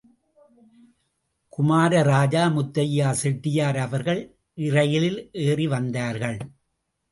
குமார 1.53 2.01
ராஜா 2.03 2.43
முத்தையா 2.47 3.11
செட்டியார் 3.11 3.77
அவர்கள் 3.77 4.21
இரயிலில் 4.67 5.21
ஏறவந்தார்கள். 5.47 6.39